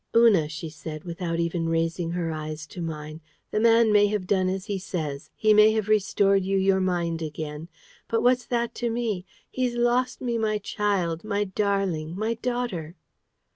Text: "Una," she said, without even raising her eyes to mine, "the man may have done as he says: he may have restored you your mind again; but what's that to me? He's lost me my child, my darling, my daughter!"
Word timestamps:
"Una," 0.15 0.49
she 0.49 0.67
said, 0.67 1.03
without 1.03 1.39
even 1.39 1.69
raising 1.69 2.09
her 2.09 2.31
eyes 2.31 2.65
to 2.65 2.81
mine, 2.81 3.21
"the 3.51 3.59
man 3.59 3.93
may 3.93 4.07
have 4.07 4.25
done 4.25 4.49
as 4.49 4.65
he 4.65 4.79
says: 4.79 5.29
he 5.35 5.53
may 5.53 5.73
have 5.73 5.87
restored 5.87 6.43
you 6.43 6.57
your 6.57 6.79
mind 6.79 7.21
again; 7.21 7.69
but 8.07 8.23
what's 8.23 8.47
that 8.47 8.73
to 8.73 8.89
me? 8.89 9.27
He's 9.47 9.75
lost 9.75 10.19
me 10.19 10.39
my 10.39 10.57
child, 10.57 11.23
my 11.23 11.43
darling, 11.43 12.15
my 12.17 12.33
daughter!" 12.33 12.95